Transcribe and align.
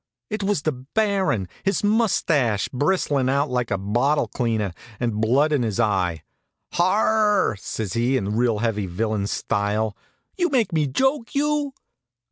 It 0.31 0.41
was 0.41 0.63
the 0.63 0.71
Baron, 0.71 1.47
his 1.61 1.83
mustache 1.83 2.67
bristlin' 2.69 3.29
out 3.29 3.51
like 3.51 3.69
a 3.69 3.77
bottle 3.77 4.27
cleaner, 4.27 4.73
and 4.99 5.21
blood 5.21 5.51
in 5.53 5.61
his 5.61 5.79
eye. 5.79 6.23
"Ha 6.71 6.83
r 6.91 7.07
r 7.07 7.47
r!" 7.49 7.55
says 7.57 7.93
he 7.93 8.17
in 8.17 8.35
real 8.35 8.57
heavy 8.57 8.87
villain 8.87 9.27
style. 9.27 9.95
"You 10.39 10.49
make 10.49 10.73
me 10.73 10.85
a 10.85 10.87
joke, 10.87 11.35
you?" 11.35 11.75